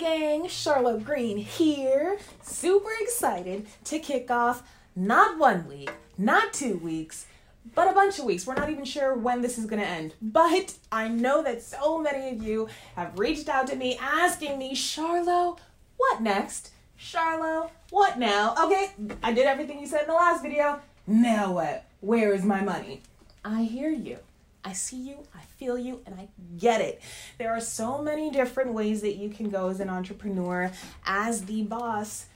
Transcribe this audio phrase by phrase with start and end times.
[0.00, 2.16] gang, Charlo Greene here.
[2.42, 4.62] Super excited to kick off
[4.96, 7.26] not one week, not two weeks,
[7.74, 8.46] but a bunch of weeks.
[8.46, 10.14] We're not even sure when this is going to end.
[10.22, 14.74] But I know that so many of you have reached out to me asking me,
[14.74, 15.58] Charlo,
[15.98, 16.70] what next?
[16.98, 18.54] Charlo, what now?
[18.64, 18.92] Okay,
[19.22, 20.80] I did everything you said in the last video.
[21.06, 21.84] Now what?
[22.00, 23.02] Where is my money?
[23.44, 24.16] I hear you.
[24.64, 27.00] I see you, I feel you, and I get it.
[27.38, 30.70] There are so many different ways that you can go as an entrepreneur,
[31.06, 32.26] as the boss.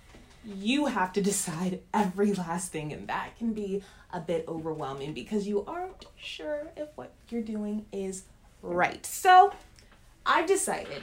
[0.44, 3.82] You have to decide every last thing, and that can be
[4.12, 8.24] a bit overwhelming because you aren't sure if what you're doing is
[8.62, 9.04] right.
[9.04, 9.52] So,
[10.24, 11.02] I decided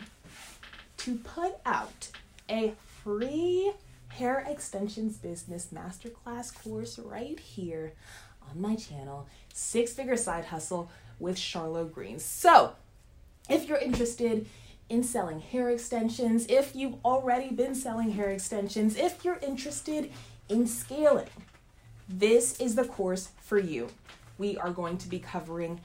[0.98, 2.10] to put out
[2.50, 3.72] a free
[4.10, 7.94] hair extensions business masterclass course right here
[8.52, 12.20] on my channel Six Figure Side Hustle with Charlo Greene.
[12.20, 12.74] So,
[13.50, 14.46] if you're interested
[14.90, 20.12] in selling hair extensions, if you've already been selling hair extensions, if you're interested
[20.50, 21.30] in scaling,
[22.10, 23.88] this is the course for you.
[24.38, 25.80] We are going to be covering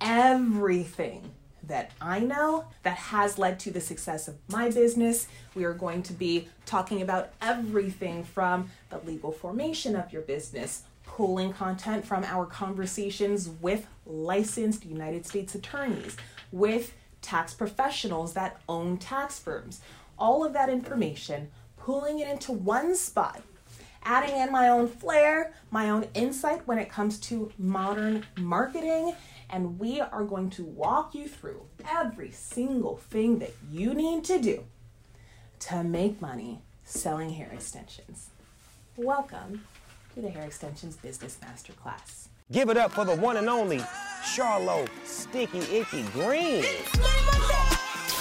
[0.00, 1.32] everything
[1.64, 5.28] that I know that has led to the success of my business.
[5.54, 10.82] We are going to be talking about everything from the legal formation of your business,
[11.16, 16.16] pulling content from our conversations with licensed United States attorneys,
[16.52, 19.80] with tax professionals that own tax firms.
[20.18, 23.42] All of that information, pulling it into one spot,
[24.04, 29.14] adding in my own flair, my own insight when it comes to modern marketing.
[29.50, 34.40] And we are going to walk you through every single thing that you need to
[34.40, 34.62] do
[35.58, 38.30] to make money selling hair extensions.
[38.96, 39.64] Welcome
[40.14, 42.28] to the Hair Extensions Business Masterclass.
[42.50, 43.78] Give it up for the one and only
[44.22, 46.64] Charlo Sticky Icky Greene.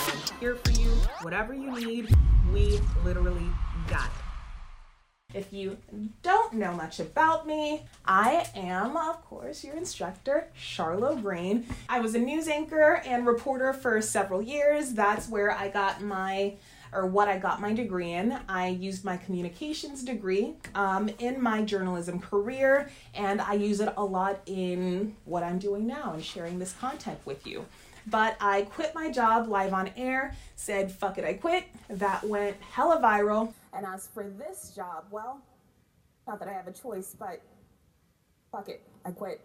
[0.08, 0.90] I'm here for you.
[1.22, 2.16] Whatever you need,
[2.54, 3.48] we literally
[3.88, 5.38] got it.
[5.38, 5.78] If you
[6.24, 11.68] don't know much about me, I am, of course, your instructor, Charlo Greene.
[11.88, 14.94] I was a news anchor and reporter for several years.
[14.94, 16.56] That's where I got my
[16.92, 18.38] or what I got my degree in.
[18.48, 24.04] I used my communications degree um, in my journalism career, and I use it a
[24.04, 27.66] lot in what I'm doing now and sharing this content with you.
[28.08, 31.66] But I quit my job live on air, said, fuck it, I quit.
[31.90, 33.54] That went hella viral.
[33.74, 35.42] And as for this job, well,
[36.28, 37.42] not that I have a choice, but
[38.52, 39.42] fuck it, I quit.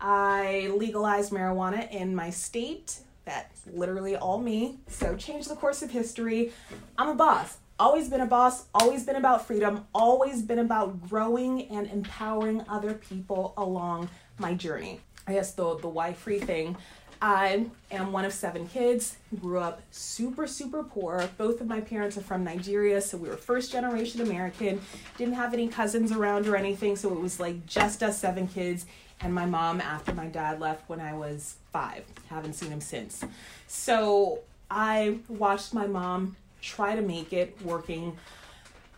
[0.00, 4.78] I legalized marijuana in my state that's literally all me.
[4.88, 6.50] So change the course of history.
[6.96, 7.58] I'm a boss.
[7.78, 12.94] Always been a boss, always been about freedom, always been about growing and empowering other
[12.94, 15.00] people along my journey.
[15.26, 16.76] I guess the the why free thing.
[17.20, 19.16] I am one of seven kids.
[19.40, 21.28] Grew up super, super poor.
[21.36, 24.80] Both of my parents are from Nigeria, so we were first generation American.
[25.18, 28.86] Didn't have any cousins around or anything, so it was like just us seven kids
[29.20, 32.04] and my mom after my dad left when I was five.
[32.28, 33.24] Haven't seen him since.
[33.68, 38.16] So I watched my mom try to make it working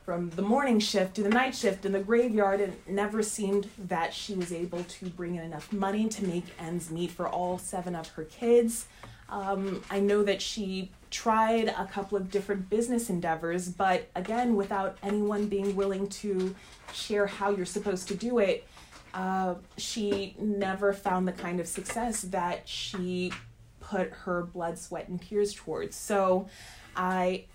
[0.07, 4.15] from the morning shift to the night shift in the graveyard and never seemed that
[4.15, 7.95] she was able to bring in enough money to make ends meet for all seven
[7.95, 8.87] of her kids.
[9.29, 14.97] Um, I know that she tried a couple of different business endeavors, but again, without
[15.03, 16.55] anyone being willing to
[16.95, 18.67] share how you're supposed to do it,
[19.15, 23.33] uh, she never found the kind of success that she
[23.81, 25.97] put her blood, sweat, and tears towards.
[25.97, 26.49] So
[26.95, 27.47] I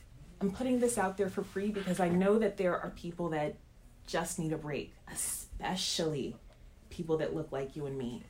[0.41, 3.55] am putting this out there for free because I know that there are people that
[4.07, 6.35] just need a break, especially
[6.89, 8.23] people that look like you and me.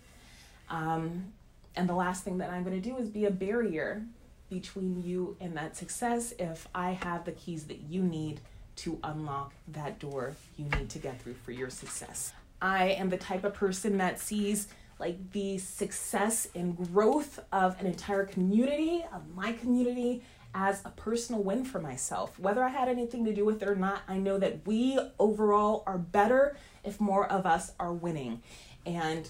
[0.70, 1.34] Um,
[1.76, 4.06] and the last thing that I'm going to do is be a barrier
[4.50, 8.40] between you and that success if I have the keys that you need
[8.78, 12.34] to unlock that door you need to get through for your success.
[12.62, 14.68] I am the type of person that sees
[15.00, 20.24] like the success and growth of an entire community, of my community,
[20.54, 22.40] as a personal win for myself.
[22.40, 25.84] Whether I had anything to do with it or not, I know that we overall
[25.86, 28.42] are better if more of us are winning.
[28.86, 29.30] And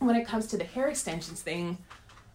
[0.00, 1.78] when it comes to the hair extensions thing,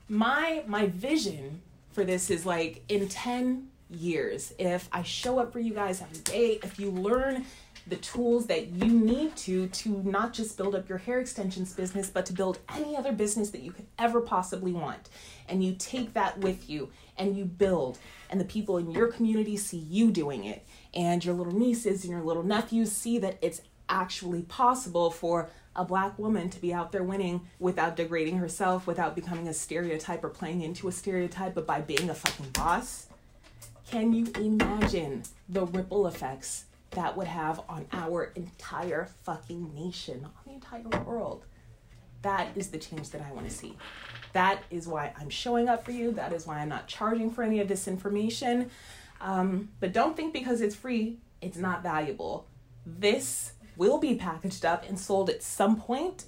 [0.08, 5.60] my my vision for this is like in 10 years if I show up for
[5.60, 7.46] you guys every day, if you learn
[7.88, 12.10] the tools that you need to to not just build up your hair extensions business
[12.10, 15.10] but to build any other business that you could ever possibly want.
[15.48, 17.98] And you take that with you and you build.
[18.30, 20.66] And the people in your community see you doing it.
[20.94, 25.84] And your little nieces and your little nephews see that it's actually possible for a
[25.84, 30.30] black woman to be out there winning without degrading herself without becoming a stereotype or
[30.30, 33.08] playing into a stereotype but by being a fucking boss.
[33.90, 40.32] Can you imagine the ripple effects that would have on our entire fucking nation, on
[40.46, 41.46] the entire world?
[42.22, 43.78] That is the change that I want to see.
[44.34, 46.12] That is why I'm showing up for you.
[46.12, 48.70] That is why I'm not charging for any of this information.
[49.22, 52.46] Um, but don't think because it's free, it's not valuable.
[52.86, 56.26] This will be packaged up and sold at some point,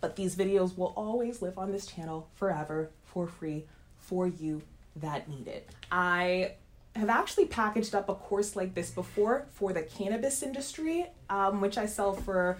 [0.00, 3.64] but these videos will always live on this channel forever for free
[3.98, 4.62] for you
[4.96, 5.68] that need it.
[5.90, 6.52] I
[6.94, 11.78] have actually packaged up a course like this before for the cannabis industry, um, which
[11.78, 12.58] I sell for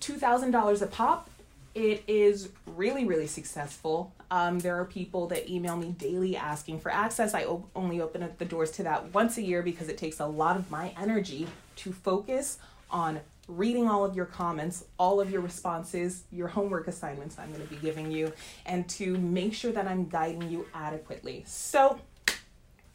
[0.00, 1.30] $2,000 a pop.
[1.74, 4.12] It is really, really successful.
[4.30, 7.34] Um, there are people that email me daily asking for access.
[7.34, 10.20] I o- only open up the doors to that once a year because it takes
[10.20, 11.46] a lot of my energy
[11.76, 12.58] to focus
[12.90, 17.66] on reading all of your comments, all of your responses, your homework assignments I'm going
[17.66, 18.32] to be giving you,
[18.64, 21.44] and to make sure that I'm guiding you adequately.
[21.46, 22.00] So,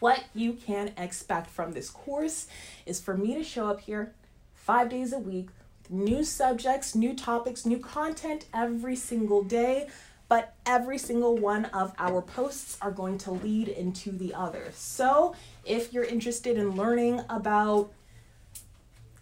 [0.01, 2.47] what you can expect from this course
[2.87, 4.13] is for me to show up here
[4.55, 5.49] five days a week,
[5.89, 9.87] new subjects, new topics, new content every single day.
[10.27, 14.71] But every single one of our posts are going to lead into the other.
[14.73, 17.91] So, if you're interested in learning about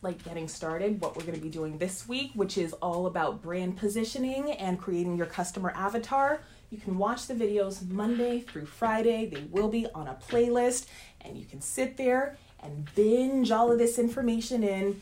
[0.01, 3.41] like getting started, what we're going to be doing this week, which is all about
[3.41, 6.39] brand positioning and creating your customer avatar.
[6.69, 9.25] You can watch the videos Monday through Friday.
[9.25, 10.85] They will be on a playlist,
[11.21, 15.01] and you can sit there and binge all of this information in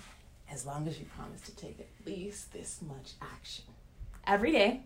[0.49, 3.65] as long as you promise to take at least this much action.
[4.25, 4.83] Every day,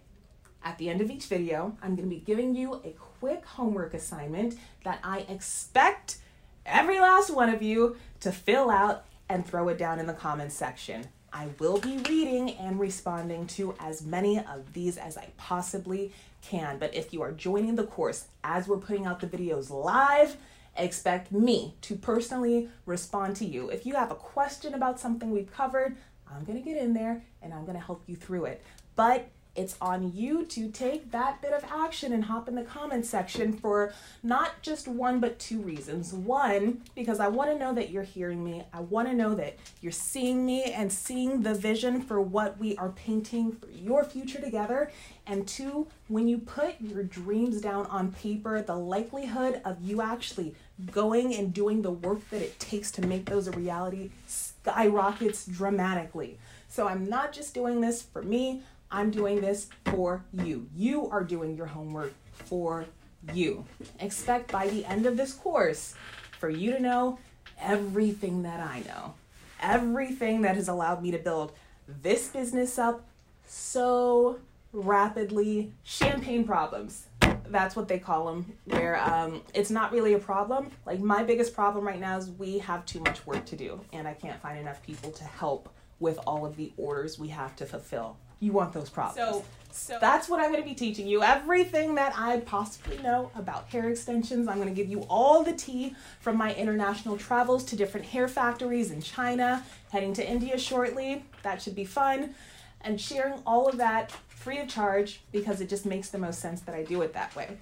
[0.63, 3.93] at the end of each video, I'm going to be giving you a quick homework
[3.93, 6.17] assignment that I expect
[6.65, 10.55] every last one of you to fill out and throw it down in the comments
[10.55, 11.07] section.
[11.33, 16.11] I will be reading and responding to as many of these as I possibly
[16.41, 16.77] can.
[16.77, 20.35] But if you are joining the course as we're putting out the videos live,
[20.75, 23.69] expect me to personally respond to you.
[23.69, 25.95] If you have a question about something we've covered,
[26.29, 28.63] I'm to get in there and I'm to help you through it.
[28.95, 33.05] But it's on you to take that bit of action and hop in the comment
[33.05, 33.93] section for
[34.23, 36.13] not just one but two reasons.
[36.13, 38.63] One, because I want to know that you're hearing me.
[38.73, 42.77] I want to know that you're seeing me and seeing the vision for what we
[42.77, 44.89] are painting for your future together.
[45.27, 50.55] And two, when you put your dreams down on paper, the likelihood of you actually
[50.91, 56.37] going and doing the work that it takes to make those a reality skyrockets dramatically.
[56.67, 58.61] So I'm not just doing this for me.
[58.91, 60.67] I'm doing this for you.
[60.75, 62.85] You are doing your homework for
[63.33, 63.65] you.
[63.99, 65.95] Expect by the end of this course
[66.39, 67.17] for you to know
[67.59, 69.13] everything that I know,
[69.61, 71.53] everything that has allowed me to build
[72.01, 73.05] this business up
[73.47, 74.39] so
[74.73, 75.71] rapidly.
[75.83, 77.05] Champagne problems.
[77.47, 80.71] That's what they call them, where um, it's not really a problem.
[80.85, 84.07] Like, my biggest problem right now is we have too much work to do, and
[84.07, 87.65] I can't find enough people to help with all of the orders we have to
[87.65, 89.15] fulfill you want those problems.
[89.15, 91.23] So, so that's what I'm going to be teaching you.
[91.23, 94.49] Everything that I possibly know about hair extensions.
[94.49, 98.27] I'm going to give you all the tea from my international travels to different hair
[98.27, 101.23] factories in China, heading to India shortly.
[101.43, 102.35] That should be fun.
[102.81, 106.61] And sharing all of that free of charge because it just makes the most sense
[106.61, 107.57] that I do it that way.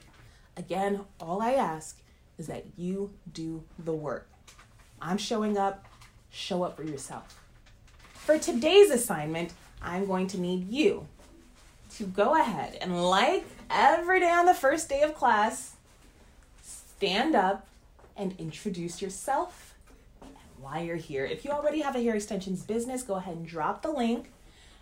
[0.57, 2.01] Again, all I ask
[2.37, 4.29] is that you do the work.
[5.01, 5.85] I'm showing up,
[6.29, 7.39] show up for yourself.
[8.13, 11.07] For today's assignment, I'm going to need you
[11.95, 15.75] to go ahead and, like every day on the first day of class,
[16.61, 17.67] stand up
[18.17, 19.75] and introduce yourself
[20.21, 21.25] and why you're here.
[21.25, 24.31] If you already have a hair extensions business, go ahead and drop the link.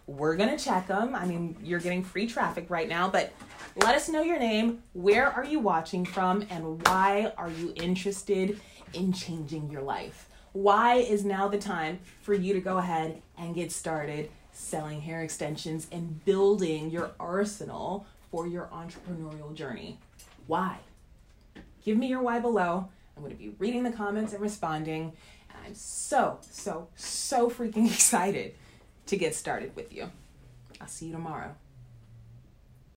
[0.08, 1.16] We're going to check them.
[1.16, 3.34] I mean, you're getting free traffic right now, but
[3.84, 8.60] let us know your name, where are you watching from, and why are you interested
[8.94, 10.30] in changing your life?
[10.54, 15.22] Why is now the time for you to go ahead and get started selling hair
[15.22, 20.00] extensions and building your arsenal for your entrepreneurial journey.
[20.48, 20.80] Why?
[21.84, 22.90] Give me your why below.
[23.16, 25.14] I'm going to be reading the comments and responding.
[25.50, 28.56] And I'm so, so, so freaking excited
[29.06, 30.10] to get started with you.
[30.82, 31.56] I'll see you tomorrow.